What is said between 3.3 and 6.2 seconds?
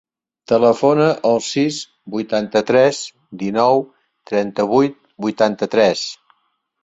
dinou, trenta-vuit, vuitanta-tres.